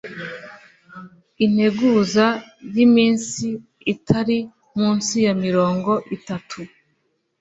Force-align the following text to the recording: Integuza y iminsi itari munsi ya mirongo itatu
Integuza 1.45 2.25
y 2.73 2.77
iminsi 2.87 3.45
itari 3.93 4.37
munsi 4.77 5.15
ya 5.25 5.33
mirongo 5.43 5.91
itatu 6.17 6.59